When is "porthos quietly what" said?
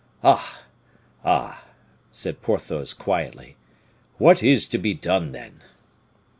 2.41-4.41